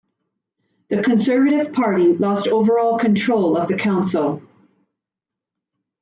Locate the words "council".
3.77-4.41